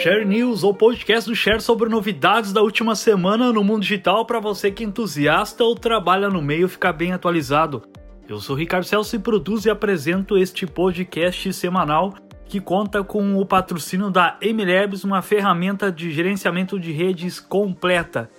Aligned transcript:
Share 0.00 0.24
News, 0.24 0.62
o 0.62 0.72
podcast 0.72 1.28
do 1.28 1.34
Share 1.34 1.60
sobre 1.60 1.88
novidades 1.88 2.52
da 2.52 2.62
última 2.62 2.94
semana 2.94 3.52
no 3.52 3.64
mundo 3.64 3.82
digital 3.82 4.24
para 4.24 4.38
você 4.38 4.70
que 4.70 4.84
é 4.84 4.86
entusiasta 4.86 5.64
ou 5.64 5.74
trabalha 5.74 6.28
no 6.28 6.40
meio 6.40 6.68
ficar 6.68 6.92
bem 6.92 7.12
atualizado. 7.12 7.82
Eu 8.28 8.38
sou 8.38 8.54
Ricardo 8.54 8.84
Celso 8.84 9.16
e 9.16 9.18
produzo 9.18 9.66
e 9.66 9.70
apresento 9.72 10.38
este 10.38 10.68
podcast 10.68 11.52
semanal 11.52 12.14
que 12.46 12.60
conta 12.60 13.02
com 13.02 13.36
o 13.38 13.44
patrocínio 13.44 14.08
da 14.08 14.38
MLabs, 14.40 15.02
uma 15.02 15.20
ferramenta 15.20 15.90
de 15.90 16.12
gerenciamento 16.12 16.78
de 16.78 16.92
redes 16.92 17.40
completa. 17.40 18.30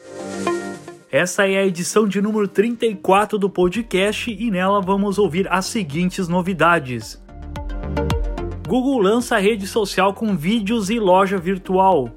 Essa 1.12 1.46
é 1.46 1.58
a 1.58 1.66
edição 1.66 2.08
de 2.08 2.22
número 2.22 2.48
34 2.48 3.38
do 3.38 3.50
podcast 3.50 4.32
e 4.32 4.50
nela 4.50 4.80
vamos 4.80 5.18
ouvir 5.18 5.46
as 5.52 5.66
seguintes 5.66 6.30
novidades. 6.30 7.22
Google 8.70 9.00
lança 9.00 9.40
rede 9.40 9.66
social 9.66 10.14
com 10.14 10.38
vídeos 10.38 10.92
e 10.92 11.00
loja 11.00 11.40
virtual. 11.40 12.08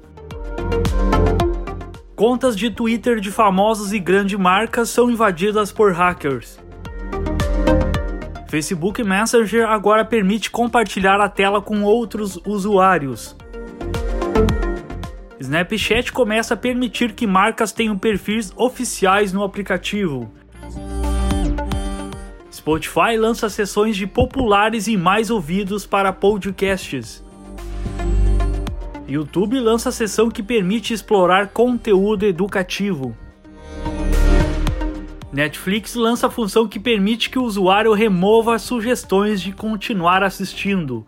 Contas 2.15 2.55
de 2.55 2.69
Twitter 2.69 3.19
de 3.19 3.31
famosos 3.31 3.91
e 3.91 3.97
grandes 3.97 4.37
marcas 4.37 4.89
são 4.89 5.09
invadidas 5.09 5.71
por 5.71 5.91
hackers. 5.93 6.59
Facebook 8.47 9.03
Messenger 9.03 9.67
agora 9.67 10.05
permite 10.05 10.51
compartilhar 10.51 11.19
a 11.19 11.27
tela 11.27 11.59
com 11.59 11.81
outros 11.81 12.39
usuários. 12.45 13.35
Snapchat 15.39 16.13
começa 16.13 16.53
a 16.53 16.57
permitir 16.57 17.13
que 17.13 17.25
marcas 17.25 17.71
tenham 17.71 17.97
perfis 17.97 18.53
oficiais 18.55 19.33
no 19.33 19.43
aplicativo. 19.43 20.31
Spotify 22.63 23.17
lança 23.17 23.49
sessões 23.49 23.97
de 23.97 24.07
populares 24.07 24.87
e 24.87 24.95
mais 24.95 25.29
ouvidos 25.29 25.85
para 25.85 26.13
podcasts. 26.13 27.21
YouTube 29.05 29.59
lança 29.59 29.91
sessão 29.91 30.31
que 30.31 30.41
permite 30.41 30.93
explorar 30.93 31.49
conteúdo 31.49 32.25
educativo. 32.25 33.17
Netflix 35.29 35.93
lança 35.95 36.29
função 36.29 36.65
que 36.65 36.79
permite 36.79 37.29
que 37.29 37.37
o 37.37 37.43
usuário 37.43 37.91
remova 37.91 38.57
sugestões 38.57 39.41
de 39.41 39.51
continuar 39.51 40.23
assistindo. 40.23 41.05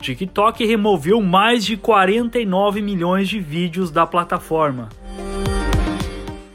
TikTok 0.00 0.66
removeu 0.66 1.22
mais 1.22 1.64
de 1.64 1.76
49 1.76 2.82
milhões 2.82 3.28
de 3.28 3.38
vídeos 3.38 3.92
da 3.92 4.04
plataforma. 4.04 4.88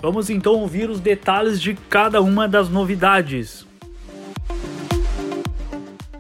Vamos 0.03 0.29
então 0.29 0.55
ouvir 0.55 0.89
os 0.89 0.99
detalhes 0.99 1.61
de 1.61 1.75
cada 1.89 2.21
uma 2.21 2.45
das 2.45 2.67
novidades. 2.67 3.65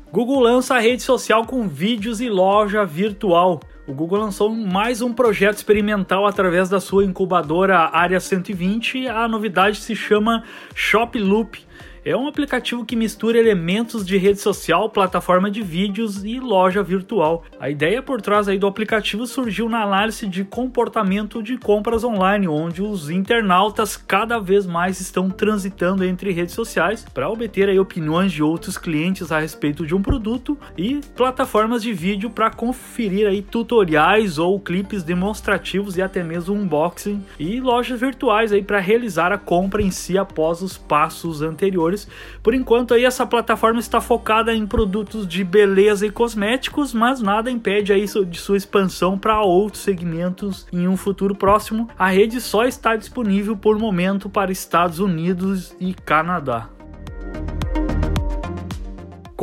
Google 0.09 0.39
lança 0.39 0.75
a 0.75 0.79
rede 0.79 1.01
social 1.01 1.45
com 1.45 1.67
vídeos 1.67 2.21
e 2.21 2.29
loja 2.29 2.85
virtual. 2.85 3.59
O 3.85 3.93
Google 3.93 4.19
lançou 4.19 4.49
mais 4.49 5.01
um 5.01 5.11
projeto 5.11 5.57
experimental 5.57 6.25
através 6.25 6.69
da 6.69 6.79
sua 6.79 7.03
incubadora 7.03 7.77
Área 7.77 8.21
120. 8.21 9.05
A 9.09 9.27
novidade 9.27 9.81
se 9.81 9.93
chama 9.97 10.45
Shop 10.73 11.19
Loop 11.19 11.59
é 12.05 12.15
um 12.15 12.27
aplicativo 12.27 12.85
que 12.85 12.95
mistura 12.95 13.37
elementos 13.37 14.05
de 14.05 14.17
rede 14.17 14.39
social, 14.39 14.89
plataforma 14.89 15.49
de 15.49 15.61
vídeos 15.61 16.23
e 16.25 16.39
loja 16.39 16.83
virtual. 16.83 17.43
A 17.59 17.69
ideia 17.69 18.01
por 18.01 18.21
trás 18.21 18.47
aí 18.47 18.59
do 18.59 18.67
aplicativo 18.67 19.25
surgiu 19.25 19.69
na 19.69 19.81
análise 19.81 20.27
de 20.27 20.43
comportamento 20.43 21.41
de 21.41 21.57
compras 21.57 22.03
online, 22.03 22.47
onde 22.47 22.81
os 22.81 23.09
internautas 23.09 23.95
cada 23.95 24.37
vez 24.37 24.65
mais 24.65 24.99
estão 24.99 25.29
transitando 25.29 26.03
entre 26.03 26.31
redes 26.31 26.53
sociais 26.53 27.05
para 27.13 27.29
obter 27.29 27.69
aí 27.69 27.79
opiniões 27.79 28.31
de 28.31 28.43
outros 28.43 28.77
clientes 28.77 29.31
a 29.31 29.39
respeito 29.39 29.85
de 29.85 29.95
um 29.95 30.01
produto 30.01 30.57
e 30.77 30.99
plataformas 31.15 31.81
de 31.81 31.93
vídeo 31.93 32.29
para 32.29 32.49
conferir 32.49 33.27
aí 33.27 33.41
tutoriais 33.41 34.37
ou 34.37 34.59
clipes 34.59 35.03
demonstrativos 35.03 35.97
e 35.97 36.01
até 36.01 36.21
mesmo 36.21 36.53
unboxing 36.53 37.23
e 37.39 37.61
lojas 37.61 37.99
virtuais 37.99 38.51
aí 38.51 38.61
para 38.61 38.79
realizar 38.79 39.31
a 39.31 39.37
compra 39.37 39.81
em 39.81 39.91
si 39.91 40.17
após 40.17 40.61
os 40.61 40.77
passos 40.77 41.41
anteriores 41.41 41.92
por 42.41 42.53
enquanto 42.53 42.93
aí 42.93 43.05
essa 43.05 43.25
plataforma 43.25 43.79
está 43.79 44.01
focada 44.01 44.53
em 44.53 44.65
produtos 44.65 45.27
de 45.27 45.43
beleza 45.43 46.05
e 46.05 46.11
cosméticos, 46.11 46.93
mas 46.93 47.21
nada 47.21 47.51
impede 47.51 47.93
aí 47.93 48.05
de 48.05 48.37
sua 48.37 48.57
expansão 48.57 49.17
para 49.17 49.41
outros 49.41 49.83
segmentos 49.83 50.67
em 50.71 50.87
um 50.87 50.97
futuro 50.97 51.35
próximo. 51.35 51.89
A 51.97 52.09
rede 52.09 52.39
só 52.41 52.65
está 52.65 52.95
disponível 52.95 53.55
por 53.55 53.77
momento 53.77 54.29
para 54.29 54.51
Estados 54.51 54.99
Unidos 54.99 55.75
e 55.79 55.93
Canadá. 55.93 56.69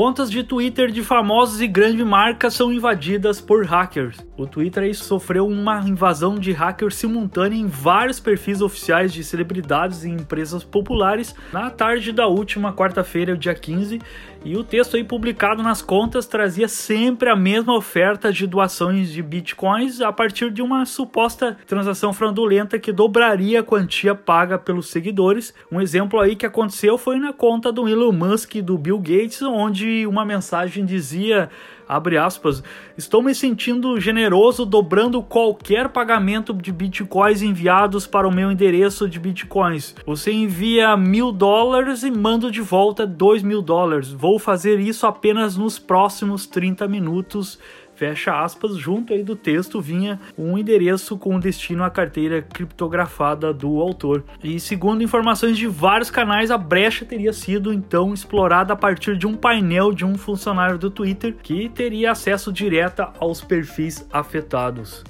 Contas 0.00 0.30
de 0.30 0.42
Twitter 0.42 0.90
de 0.90 1.04
famosos 1.04 1.60
e 1.60 1.66
grandes 1.66 2.06
marcas 2.06 2.54
são 2.54 2.72
invadidas 2.72 3.38
por 3.38 3.66
hackers. 3.66 4.16
O 4.34 4.46
Twitter 4.46 4.96
sofreu 4.96 5.46
uma 5.46 5.78
invasão 5.86 6.36
de 6.36 6.52
hackers 6.52 6.94
simultânea 6.94 7.58
em 7.58 7.66
vários 7.66 8.18
perfis 8.18 8.62
oficiais 8.62 9.12
de 9.12 9.22
celebridades 9.22 10.02
e 10.04 10.08
empresas 10.08 10.64
populares 10.64 11.34
na 11.52 11.68
tarde 11.68 12.12
da 12.12 12.26
última 12.26 12.72
quarta-feira, 12.72 13.36
dia 13.36 13.54
15, 13.54 14.00
e 14.42 14.56
o 14.56 14.64
texto 14.64 14.96
aí 14.96 15.04
publicado 15.04 15.62
nas 15.62 15.82
contas 15.82 16.26
trazia 16.26 16.66
sempre 16.66 17.28
a 17.28 17.36
mesma 17.36 17.76
oferta 17.76 18.32
de 18.32 18.46
doações 18.46 19.10
de 19.10 19.22
bitcoins 19.22 20.00
a 20.00 20.10
partir 20.10 20.50
de 20.50 20.62
uma 20.62 20.86
suposta 20.86 21.58
transação 21.66 22.12
fraudulenta 22.12 22.78
que 22.78 22.90
dobraria 22.90 23.60
a 23.60 23.62
quantia 23.62 24.14
paga 24.14 24.58
pelos 24.58 24.88
seguidores. 24.88 25.52
Um 25.70 25.78
exemplo 25.78 26.18
aí 26.18 26.34
que 26.34 26.46
aconteceu 26.46 26.96
foi 26.96 27.18
na 27.18 27.34
conta 27.34 27.70
do 27.70 27.86
Elon 27.86 28.12
Musk 28.12 28.54
e 28.54 28.62
do 28.62 28.78
Bill 28.78 28.98
Gates, 28.98 29.42
onde 29.42 30.06
uma 30.06 30.24
mensagem 30.24 30.86
dizia 30.86 31.50
abre 31.90 32.16
aspas, 32.16 32.62
estou 32.96 33.20
me 33.20 33.34
sentindo 33.34 33.98
generoso 33.98 34.64
dobrando 34.64 35.20
qualquer 35.24 35.88
pagamento 35.88 36.54
de 36.54 36.70
bitcoins 36.70 37.42
enviados 37.42 38.06
para 38.06 38.28
o 38.28 38.32
meu 38.32 38.52
endereço 38.52 39.08
de 39.08 39.18
bitcoins. 39.18 39.96
Você 40.06 40.30
envia 40.30 40.96
mil 40.96 41.32
dólares 41.32 42.04
e 42.04 42.10
mando 42.10 42.48
de 42.48 42.60
volta 42.60 43.04
dois 43.04 43.42
mil 43.42 43.60
dólares. 43.60 44.12
Vou 44.12 44.38
fazer 44.38 44.78
isso 44.78 45.04
apenas 45.04 45.56
nos 45.56 45.80
próximos 45.80 46.46
30 46.46 46.86
minutos 46.86 47.58
fecha 48.00 48.42
aspas, 48.42 48.78
junto 48.78 49.12
aí 49.12 49.22
do 49.22 49.36
texto 49.36 49.78
vinha 49.78 50.18
um 50.38 50.56
endereço 50.56 51.18
com 51.18 51.38
destino 51.38 51.84
à 51.84 51.90
carteira 51.90 52.40
criptografada 52.40 53.52
do 53.52 53.78
autor. 53.78 54.24
E 54.42 54.58
segundo 54.58 55.04
informações 55.04 55.58
de 55.58 55.66
vários 55.66 56.10
canais, 56.10 56.50
a 56.50 56.56
brecha 56.56 57.04
teria 57.04 57.34
sido 57.34 57.74
então 57.74 58.14
explorada 58.14 58.72
a 58.72 58.76
partir 58.76 59.18
de 59.18 59.26
um 59.26 59.36
painel 59.36 59.92
de 59.92 60.06
um 60.06 60.16
funcionário 60.16 60.78
do 60.78 60.90
Twitter 60.90 61.36
que 61.42 61.68
teria 61.68 62.12
acesso 62.12 62.50
direto 62.50 63.06
aos 63.18 63.42
perfis 63.42 64.08
afetados. 64.10 65.04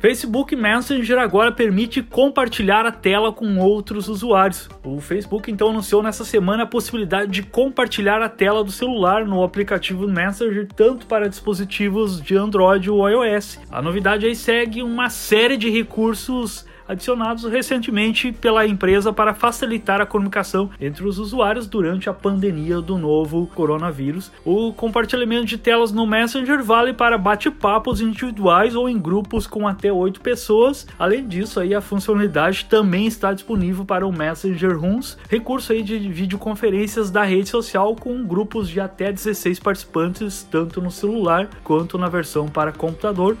Facebook 0.00 0.56
Messenger 0.56 1.18
agora 1.18 1.52
permite 1.52 2.02
compartilhar 2.02 2.86
a 2.86 2.90
tela 2.90 3.30
com 3.30 3.58
outros 3.58 4.08
usuários. 4.08 4.66
O 4.82 4.98
Facebook 4.98 5.50
então 5.50 5.68
anunciou 5.68 6.02
nessa 6.02 6.24
semana 6.24 6.62
a 6.62 6.66
possibilidade 6.66 7.30
de 7.30 7.42
compartilhar 7.42 8.22
a 8.22 8.28
tela 8.30 8.64
do 8.64 8.72
celular 8.72 9.26
no 9.26 9.44
aplicativo 9.44 10.08
Messenger 10.08 10.66
tanto 10.74 11.06
para 11.06 11.28
dispositivos 11.28 12.18
de 12.18 12.34
Android 12.34 12.90
ou 12.90 13.06
iOS. 13.06 13.60
A 13.70 13.82
novidade 13.82 14.24
aí 14.24 14.34
segue 14.34 14.82
uma 14.82 15.10
série 15.10 15.58
de 15.58 15.68
recursos 15.68 16.64
adicionados 16.90 17.44
recentemente 17.44 18.32
pela 18.32 18.66
empresa 18.66 19.12
para 19.12 19.32
facilitar 19.32 20.00
a 20.00 20.06
comunicação 20.06 20.70
entre 20.80 21.06
os 21.06 21.18
usuários 21.18 21.68
durante 21.68 22.10
a 22.10 22.12
pandemia 22.12 22.80
do 22.80 22.98
novo 22.98 23.46
coronavírus. 23.54 24.32
O 24.44 24.72
compartilhamento 24.72 25.46
de 25.46 25.56
telas 25.56 25.92
no 25.92 26.06
Messenger 26.06 26.62
vale 26.62 26.92
para 26.92 27.16
bate-papos 27.16 28.00
individuais 28.00 28.74
ou 28.74 28.88
em 28.88 28.98
grupos 28.98 29.46
com 29.46 29.68
até 29.68 29.92
8 29.92 30.20
pessoas. 30.20 30.86
Além 30.98 31.26
disso, 31.26 31.60
aí 31.60 31.74
a 31.74 31.80
funcionalidade 31.80 32.64
também 32.64 33.06
está 33.06 33.32
disponível 33.32 33.84
para 33.84 34.06
o 34.06 34.12
Messenger 34.12 34.76
Rooms, 34.76 35.16
recurso 35.28 35.72
aí 35.72 35.82
de 35.82 35.98
videoconferências 35.98 37.10
da 37.10 37.22
rede 37.22 37.48
social 37.48 37.94
com 37.94 38.24
grupos 38.24 38.68
de 38.68 38.80
até 38.80 39.12
16 39.12 39.60
participantes, 39.60 40.42
tanto 40.50 40.80
no 40.80 40.90
celular 40.90 41.48
quanto 41.62 41.96
na 41.96 42.08
versão 42.08 42.48
para 42.48 42.72
computador. 42.72 43.36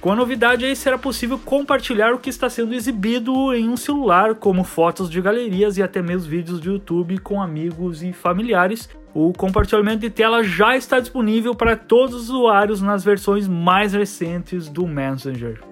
Com 0.00 0.12
a 0.12 0.16
novidade 0.16 0.64
aí 0.64 0.74
será 0.74 0.96
possível 0.96 1.38
compartilhar 1.38 2.14
o 2.14 2.18
que 2.18 2.30
está 2.30 2.48
sendo 2.48 2.74
exibido 2.74 3.52
em 3.52 3.68
um 3.68 3.76
celular, 3.76 4.34
como 4.34 4.64
fotos 4.64 5.10
de 5.10 5.20
galerias 5.20 5.76
e 5.76 5.82
até 5.82 6.00
mesmo 6.00 6.30
vídeos 6.30 6.58
do 6.58 6.72
YouTube 6.72 7.18
com 7.18 7.42
amigos 7.42 8.02
e 8.02 8.10
familiares. 8.10 8.88
O 9.12 9.30
compartilhamento 9.34 9.98
de 9.98 10.08
tela 10.08 10.42
já 10.42 10.74
está 10.74 11.00
disponível 11.00 11.54
para 11.54 11.76
todos 11.76 12.14
os 12.14 12.30
usuários 12.30 12.80
nas 12.80 13.04
versões 13.04 13.46
mais 13.46 13.92
recentes 13.92 14.70
do 14.70 14.86
Messenger. 14.86 15.69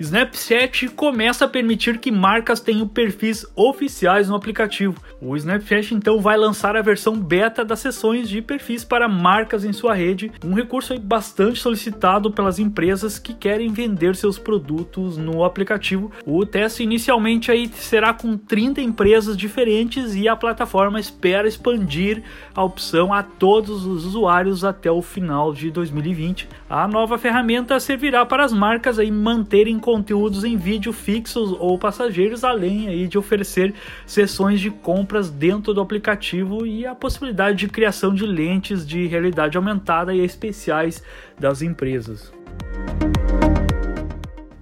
Snapchat 0.00 0.90
começa 0.90 1.44
a 1.44 1.48
permitir 1.48 1.98
que 1.98 2.12
marcas 2.12 2.60
tenham 2.60 2.86
perfis 2.86 3.44
oficiais 3.56 4.28
no 4.28 4.36
aplicativo. 4.36 5.02
O 5.20 5.36
Snapchat 5.36 5.92
então 5.92 6.20
vai 6.20 6.36
lançar 6.36 6.76
a 6.76 6.82
versão 6.82 7.18
beta 7.18 7.64
das 7.64 7.80
sessões 7.80 8.28
de 8.28 8.40
perfis 8.40 8.84
para 8.84 9.08
marcas 9.08 9.64
em 9.64 9.72
sua 9.72 9.94
rede, 9.94 10.30
um 10.44 10.54
recurso 10.54 10.96
bastante 11.00 11.58
solicitado 11.58 12.30
pelas 12.30 12.60
empresas 12.60 13.18
que 13.18 13.34
querem 13.34 13.72
vender 13.72 14.14
seus 14.14 14.38
produtos 14.38 15.16
no 15.16 15.42
aplicativo. 15.42 16.12
O 16.24 16.46
teste 16.46 16.84
inicialmente 16.84 17.50
aí 17.50 17.68
será 17.74 18.14
com 18.14 18.36
30 18.36 18.80
empresas 18.80 19.36
diferentes 19.36 20.14
e 20.14 20.28
a 20.28 20.36
plataforma 20.36 21.00
espera 21.00 21.48
expandir 21.48 22.22
a 22.54 22.62
opção 22.62 23.12
a 23.12 23.24
todos 23.24 23.84
os 23.84 24.06
usuários 24.06 24.64
até 24.64 24.92
o 24.92 25.02
final 25.02 25.52
de 25.52 25.72
2020. 25.72 26.48
A 26.70 26.86
nova 26.86 27.18
ferramenta 27.18 27.80
servirá 27.80 28.24
para 28.24 28.44
as 28.44 28.52
marcas 28.52 29.00
aí 29.00 29.10
manterem 29.10 29.76
conteúdos 29.88 30.44
em 30.44 30.54
vídeo 30.54 30.92
fixos 30.92 31.50
ou 31.50 31.78
passageiros, 31.78 32.44
além 32.44 32.88
aí 32.88 33.08
de 33.08 33.16
oferecer 33.16 33.72
sessões 34.04 34.60
de 34.60 34.70
compras 34.70 35.30
dentro 35.30 35.72
do 35.72 35.80
aplicativo 35.80 36.66
e 36.66 36.84
a 36.84 36.94
possibilidade 36.94 37.56
de 37.56 37.68
criação 37.68 38.14
de 38.14 38.26
lentes 38.26 38.86
de 38.86 39.06
realidade 39.06 39.56
aumentada 39.56 40.14
e 40.14 40.22
especiais 40.22 41.02
das 41.40 41.62
empresas. 41.62 42.30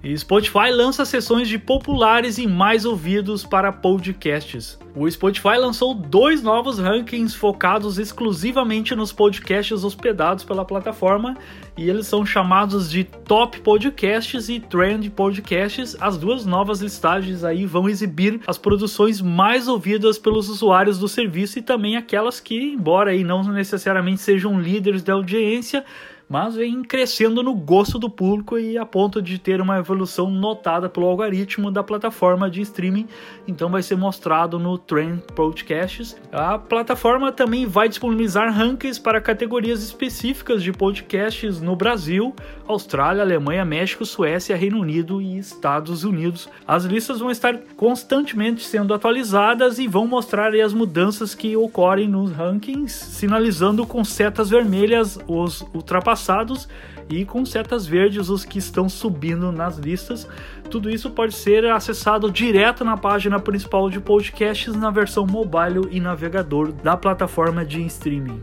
E 0.07 0.17
Spotify 0.17 0.71
lança 0.71 1.03
sessões 1.03 1.49
de 1.49 1.59
populares 1.59 2.37
e 2.37 2.47
mais 2.47 2.85
ouvidos 2.85 3.43
para 3.43 3.73
podcasts. 3.73 4.79
O 4.95 5.11
Spotify 5.11 5.57
lançou 5.59 5.93
dois 5.93 6.41
novos 6.41 6.79
rankings 6.79 7.35
focados 7.35 7.99
exclusivamente 7.99 8.95
nos 8.95 9.11
podcasts 9.11 9.83
hospedados 9.83 10.45
pela 10.45 10.63
plataforma 10.63 11.35
e 11.75 11.89
eles 11.89 12.07
são 12.07 12.25
chamados 12.25 12.89
de 12.89 13.03
Top 13.03 13.59
Podcasts 13.59 14.47
e 14.47 14.61
Trend 14.61 15.09
Podcasts. 15.09 15.97
As 15.99 16.17
duas 16.17 16.45
novas 16.45 16.79
listagens 16.79 17.43
aí 17.43 17.65
vão 17.65 17.89
exibir 17.89 18.39
as 18.47 18.57
produções 18.57 19.19
mais 19.19 19.67
ouvidas 19.67 20.17
pelos 20.17 20.47
usuários 20.47 20.97
do 20.97 21.09
serviço 21.09 21.59
e 21.59 21.61
também 21.61 21.97
aquelas 21.97 22.39
que, 22.39 22.55
embora 22.57 23.11
aí 23.11 23.25
não 23.25 23.43
necessariamente 23.43 24.21
sejam 24.21 24.57
líderes 24.57 25.03
da 25.03 25.11
audiência, 25.11 25.83
mas 26.29 26.55
vem 26.55 26.83
crescendo 26.83 27.41
no 27.41 27.55
gosto 27.55 27.97
do 27.97 28.09
público 28.09 28.57
e 28.57 28.77
a 28.77 28.85
ponto 28.85 29.21
de 29.21 29.39
ter 29.39 29.61
uma 29.61 29.77
evolução 29.77 30.29
notada 30.29 30.89
pelo 30.89 31.07
algoritmo 31.07 31.71
da 31.71 31.83
plataforma 31.83 32.49
de 32.49 32.61
streaming. 32.61 33.07
Então 33.47 33.69
vai 33.69 33.81
ser 33.81 33.95
mostrado 33.95 34.59
no 34.59 34.77
Trend 34.77 35.21
Podcasts. 35.33 36.17
A 36.31 36.57
plataforma 36.59 37.31
também 37.31 37.65
vai 37.65 37.87
disponibilizar 37.87 38.53
rankings 38.53 38.99
para 38.99 39.21
categorias 39.21 39.81
específicas 39.81 40.61
de 40.61 40.73
podcasts 40.73 41.61
no 41.61 41.75
Brasil, 41.75 42.35
Austrália, 42.67 43.21
Alemanha, 43.21 43.63
México, 43.63 44.05
Suécia, 44.05 44.55
Reino 44.55 44.79
Unido 44.79 45.21
e 45.21 45.37
Estados 45.37 46.03
Unidos. 46.03 46.49
As 46.67 46.83
listas 46.83 47.19
vão 47.19 47.31
estar 47.31 47.57
constantemente 47.77 48.65
sendo 48.65 48.93
atualizadas 48.93 49.79
e 49.79 49.87
vão 49.87 50.05
mostrar 50.05 50.53
as 50.55 50.73
mudanças 50.73 51.33
que 51.33 51.55
ocorrem 51.55 52.07
nos 52.07 52.31
rankings, 52.31 52.93
sinalizando 52.93 53.85
com 53.85 54.03
setas 54.03 54.49
vermelhas 54.49 55.19
os 55.27 55.61
ultrapassados 55.73 56.16
passados 56.17 56.67
e 57.09 57.23
com 57.23 57.45
setas 57.45 57.85
verdes 57.85 58.27
os 58.29 58.43
que 58.43 58.57
estão 58.57 58.89
subindo 58.89 59.51
nas 59.51 59.77
listas. 59.77 60.27
Tudo 60.69 60.89
isso 60.89 61.11
pode 61.11 61.35
ser 61.35 61.65
acessado 61.65 62.31
direto 62.31 62.83
na 62.83 62.97
página 62.97 63.39
principal 63.39 63.89
de 63.89 63.99
podcasts 63.99 64.75
na 64.75 64.89
versão 64.89 65.25
mobile 65.25 65.87
e 65.91 65.99
navegador 65.99 66.71
da 66.71 66.97
plataforma 66.97 67.63
de 67.63 67.85
streaming. 67.85 68.41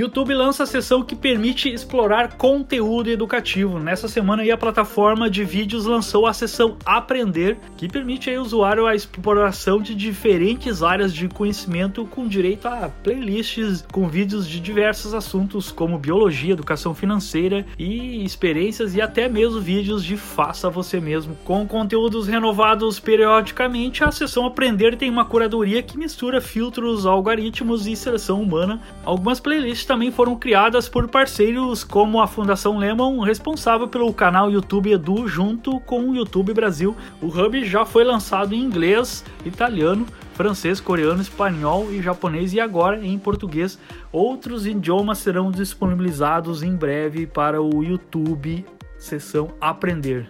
YouTube 0.00 0.32
lança 0.32 0.62
a 0.62 0.66
seção 0.66 1.02
que 1.02 1.14
permite 1.14 1.68
explorar 1.68 2.38
conteúdo 2.38 3.10
educativo. 3.10 3.78
Nessa 3.78 4.08
semana 4.08 4.40
a 4.50 4.56
plataforma 4.56 5.28
de 5.28 5.44
vídeos 5.44 5.84
lançou 5.84 6.26
a 6.26 6.32
seção 6.32 6.78
Aprender, 6.86 7.58
que 7.76 7.86
permite 7.86 8.34
ao 8.34 8.42
usuário 8.42 8.86
a 8.86 8.94
exploração 8.94 9.78
de 9.78 9.94
diferentes 9.94 10.82
áreas 10.82 11.12
de 11.12 11.28
conhecimento 11.28 12.06
com 12.06 12.26
direito 12.26 12.66
a 12.66 12.88
playlists 12.88 13.84
com 13.92 14.08
vídeos 14.08 14.48
de 14.48 14.58
diversos 14.58 15.12
assuntos 15.12 15.70
como 15.70 15.98
biologia, 15.98 16.54
educação 16.54 16.94
financeira 16.94 17.66
e 17.78 18.24
experiências 18.24 18.94
e 18.94 19.02
até 19.02 19.28
mesmo 19.28 19.60
vídeos 19.60 20.02
de 20.02 20.16
faça 20.16 20.70
você 20.70 20.98
mesmo. 20.98 21.36
Com 21.44 21.66
conteúdos 21.66 22.26
renovados 22.26 22.98
periodicamente, 22.98 24.02
a 24.02 24.10
seção 24.10 24.46
Aprender 24.46 24.96
tem 24.96 25.10
uma 25.10 25.26
curadoria 25.26 25.82
que 25.82 25.98
mistura 25.98 26.40
filtros, 26.40 27.04
algoritmos 27.04 27.86
e 27.86 27.94
seleção 27.94 28.40
humana. 28.40 28.80
Algumas 29.04 29.38
playlists 29.38 29.89
também 29.90 30.12
foram 30.12 30.36
criadas 30.36 30.88
por 30.88 31.08
parceiros 31.08 31.82
como 31.82 32.20
a 32.20 32.28
Fundação 32.28 32.78
Lemon, 32.78 33.18
responsável 33.22 33.88
pelo 33.88 34.14
canal 34.14 34.48
YouTube 34.48 34.92
Edu, 34.92 35.26
junto 35.26 35.80
com 35.80 36.08
o 36.08 36.14
YouTube 36.14 36.54
Brasil. 36.54 36.96
O 37.20 37.26
Hub 37.26 37.64
já 37.64 37.84
foi 37.84 38.04
lançado 38.04 38.54
em 38.54 38.60
inglês, 38.60 39.24
italiano, 39.44 40.06
francês, 40.34 40.78
coreano, 40.80 41.20
espanhol 41.20 41.90
e 41.90 42.00
japonês 42.00 42.52
e 42.52 42.60
agora 42.60 43.04
em 43.04 43.18
português. 43.18 43.80
Outros 44.12 44.64
idiomas 44.64 45.18
serão 45.18 45.50
disponibilizados 45.50 46.62
em 46.62 46.76
breve 46.76 47.26
para 47.26 47.60
o 47.60 47.82
YouTube 47.82 48.64
seção 48.96 49.48
Aprender. 49.60 50.28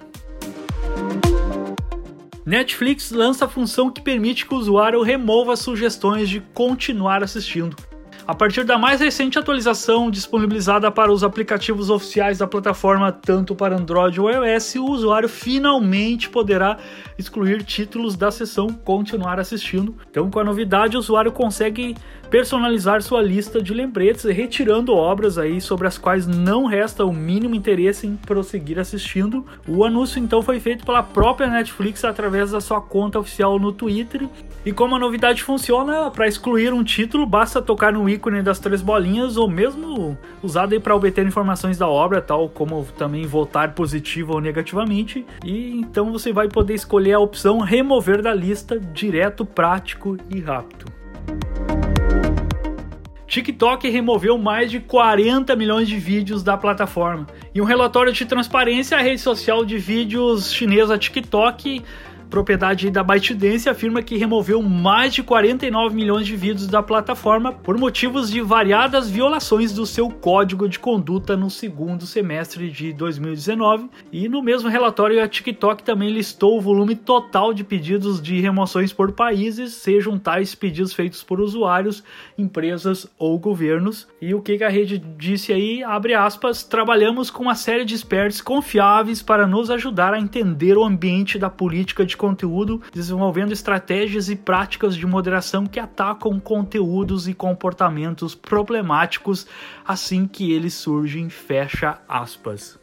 Netflix 2.46 3.10
lança 3.10 3.44
a 3.44 3.48
função 3.48 3.90
que 3.90 4.00
permite 4.00 4.46
que 4.46 4.54
o 4.54 4.56
usuário 4.56 5.02
remova 5.02 5.54
sugestões 5.54 6.30
de 6.30 6.40
continuar 6.54 7.22
assistindo. 7.22 7.89
A 8.26 8.34
partir 8.34 8.64
da 8.64 8.78
mais 8.78 9.00
recente 9.00 9.38
atualização 9.38 10.10
disponibilizada 10.10 10.90
para 10.90 11.10
os 11.12 11.24
aplicativos 11.24 11.90
oficiais 11.90 12.38
da 12.38 12.46
plataforma, 12.46 13.10
tanto 13.10 13.54
para 13.54 13.76
Android 13.76 14.20
ou 14.20 14.30
iOS, 14.30 14.76
o 14.76 14.84
usuário 14.84 15.28
finalmente 15.28 16.28
poderá 16.28 16.76
excluir 17.18 17.62
títulos 17.62 18.16
da 18.16 18.30
seção 18.30 18.68
Continuar 18.68 19.40
assistindo. 19.40 19.96
Então, 20.10 20.30
com 20.30 20.38
a 20.38 20.44
novidade, 20.44 20.96
o 20.96 21.00
usuário 21.00 21.32
consegue 21.32 21.96
personalizar 22.30 23.02
sua 23.02 23.20
lista 23.20 23.60
de 23.60 23.74
lembretes, 23.74 24.24
retirando 24.24 24.94
obras 24.94 25.36
aí 25.36 25.60
sobre 25.60 25.88
as 25.88 25.98
quais 25.98 26.28
não 26.28 26.64
resta 26.64 27.04
o 27.04 27.12
mínimo 27.12 27.56
interesse 27.56 28.06
em 28.06 28.14
prosseguir 28.14 28.78
assistindo. 28.78 29.44
O 29.66 29.84
anúncio 29.84 30.22
então 30.22 30.40
foi 30.40 30.60
feito 30.60 30.86
pela 30.86 31.02
própria 31.02 31.48
Netflix 31.48 32.04
através 32.04 32.52
da 32.52 32.60
sua 32.60 32.80
conta 32.80 33.18
oficial 33.18 33.58
no 33.58 33.72
Twitter. 33.72 34.28
E 34.64 34.72
como 34.72 34.94
a 34.94 34.98
novidade 34.98 35.42
funciona, 35.42 36.10
para 36.10 36.28
excluir 36.28 36.72
um 36.72 36.84
título 36.84 37.26
basta 37.26 37.60
tocar 37.60 37.92
no 37.92 38.08
ícone 38.08 38.42
das 38.42 38.60
três 38.60 38.80
bolinhas 38.80 39.36
ou 39.36 39.48
mesmo 39.48 40.16
usado 40.42 40.80
para 40.80 40.94
obter 40.94 41.26
informações 41.26 41.78
da 41.78 41.88
obra, 41.88 42.20
tal 42.20 42.48
como 42.48 42.86
também 42.96 43.26
votar 43.26 43.74
positivo 43.74 44.34
ou 44.34 44.40
negativamente. 44.40 45.26
E 45.44 45.80
então 45.80 46.12
você 46.12 46.32
vai 46.32 46.46
poder 46.46 46.74
escolher 46.74 47.14
a 47.14 47.18
opção 47.18 47.58
remover 47.58 48.22
da 48.22 48.32
lista 48.32 48.78
direto, 48.78 49.44
prático 49.44 50.16
e 50.30 50.38
rápido. 50.40 50.86
TikTok 53.30 53.88
removeu 53.88 54.36
mais 54.36 54.72
de 54.72 54.80
40 54.80 55.54
milhões 55.54 55.86
de 55.86 55.96
vídeos 55.96 56.42
da 56.42 56.56
plataforma. 56.56 57.28
E 57.54 57.60
um 57.60 57.64
relatório 57.64 58.12
de 58.12 58.26
transparência, 58.26 58.98
a 58.98 59.00
rede 59.00 59.20
social 59.20 59.64
de 59.64 59.78
vídeos 59.78 60.52
chinesa 60.52 60.98
TikTok 60.98 61.80
propriedade 62.30 62.88
da 62.90 63.02
ByteDance, 63.02 63.68
afirma 63.68 64.02
que 64.02 64.16
removeu 64.16 64.62
mais 64.62 65.12
de 65.12 65.22
49 65.22 65.94
milhões 65.94 66.26
de 66.26 66.36
vídeos 66.36 66.68
da 66.68 66.82
plataforma 66.82 67.52
por 67.52 67.76
motivos 67.76 68.30
de 68.30 68.40
variadas 68.40 69.10
violações 69.10 69.72
do 69.72 69.84
seu 69.84 70.08
código 70.08 70.68
de 70.68 70.78
conduta 70.78 71.36
no 71.36 71.50
segundo 71.50 72.06
semestre 72.06 72.70
de 72.70 72.92
2019. 72.92 73.90
E 74.12 74.28
no 74.28 74.42
mesmo 74.42 74.68
relatório, 74.68 75.22
a 75.22 75.28
TikTok 75.28 75.82
também 75.82 76.10
listou 76.10 76.56
o 76.56 76.60
volume 76.60 76.94
total 76.94 77.52
de 77.52 77.64
pedidos 77.64 78.22
de 78.22 78.40
remoções 78.40 78.92
por 78.92 79.12
países, 79.12 79.74
sejam 79.74 80.18
tais 80.18 80.54
pedidos 80.54 80.92
feitos 80.92 81.22
por 81.22 81.40
usuários, 81.40 82.04
empresas 82.38 83.06
ou 83.18 83.38
governos. 83.38 84.06
E 84.20 84.34
o 84.34 84.40
que 84.40 84.62
a 84.62 84.68
rede 84.68 84.98
disse 85.18 85.52
aí? 85.52 85.82
Abre 85.82 86.14
aspas, 86.14 86.62
trabalhamos 86.62 87.30
com 87.30 87.42
uma 87.42 87.54
série 87.56 87.84
de 87.84 87.94
experts 87.94 88.40
confiáveis 88.40 89.20
para 89.20 89.46
nos 89.46 89.70
ajudar 89.70 90.14
a 90.14 90.20
entender 90.20 90.78
o 90.78 90.84
ambiente 90.84 91.38
da 91.38 91.50
política 91.50 92.06
de 92.06 92.19
conteúdo, 92.20 92.82
desenvolvendo 92.92 93.52
estratégias 93.52 94.28
e 94.28 94.36
práticas 94.36 94.94
de 94.94 95.06
moderação 95.06 95.64
que 95.64 95.80
atacam 95.80 96.38
conteúdos 96.38 97.26
e 97.26 97.32
comportamentos 97.32 98.34
problemáticos 98.34 99.46
assim 99.86 100.26
que 100.26 100.52
eles 100.52 100.74
surgem, 100.74 101.30
fecha 101.30 101.98
aspas. 102.06 102.78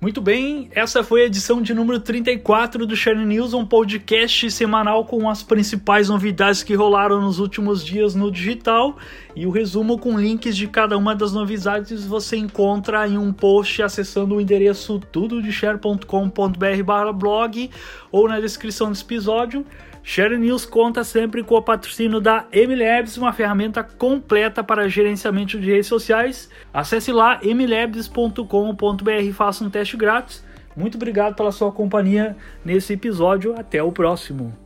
Muito 0.00 0.20
bem, 0.20 0.70
essa 0.76 1.02
foi 1.02 1.22
a 1.22 1.24
edição 1.24 1.60
de 1.60 1.74
número 1.74 1.98
34 1.98 2.86
do 2.86 2.94
Share 2.94 3.18
News, 3.18 3.52
um 3.52 3.66
podcast 3.66 4.48
semanal 4.48 5.04
com 5.04 5.28
as 5.28 5.42
principais 5.42 6.08
novidades 6.08 6.62
que 6.62 6.76
rolaram 6.76 7.20
nos 7.20 7.40
últimos 7.40 7.84
dias 7.84 8.14
no 8.14 8.30
digital 8.30 8.96
e 9.34 9.44
o 9.44 9.50
resumo 9.50 9.98
com 9.98 10.16
links 10.16 10.56
de 10.56 10.68
cada 10.68 10.96
uma 10.96 11.16
das 11.16 11.32
novidades 11.32 12.06
você 12.06 12.36
encontra 12.36 13.08
em 13.08 13.18
um 13.18 13.32
post 13.32 13.82
acessando 13.82 14.36
o 14.36 14.40
endereço 14.40 15.00
tudodeshare.com.br/blog 15.00 17.70
ou 18.12 18.28
na 18.28 18.38
descrição 18.38 18.90
desse 18.90 19.02
episódio. 19.02 19.66
Share 20.10 20.38
News 20.38 20.64
conta 20.64 21.04
sempre 21.04 21.44
com 21.44 21.54
o 21.56 21.60
patrocínio 21.60 22.18
da 22.18 22.46
MLabs, 22.50 23.18
uma 23.18 23.30
ferramenta 23.30 23.84
completa 23.84 24.64
para 24.64 24.88
gerenciamento 24.88 25.60
de 25.60 25.70
redes 25.70 25.86
sociais. 25.86 26.48
Acesse 26.72 27.12
lá 27.12 27.38
mlabs.com.br 27.42 29.10
e 29.22 29.32
faça 29.34 29.62
um 29.62 29.68
teste 29.68 29.98
grátis. 29.98 30.42
Muito 30.74 30.94
obrigado 30.94 31.34
pela 31.34 31.52
sua 31.52 31.70
companhia 31.70 32.34
nesse 32.64 32.94
episódio. 32.94 33.54
Até 33.60 33.82
o 33.82 33.92
próximo. 33.92 34.56